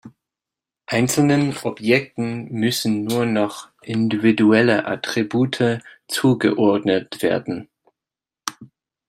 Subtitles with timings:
[0.87, 5.77] Einzelnen Objekten müssen nur noch individuelle Attribute
[6.07, 7.69] zugeordnet werden.